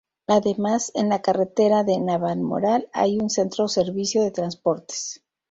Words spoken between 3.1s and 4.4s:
un Centro Servicio de